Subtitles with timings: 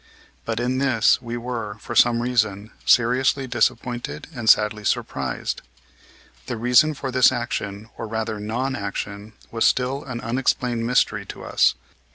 [0.45, 5.61] But in this we were, for some reason, seriously disappointed and sadly surprised.
[6.47, 11.43] The reason for this action, or rather non action, was still an unexplained mystery to
[11.43, 11.75] us.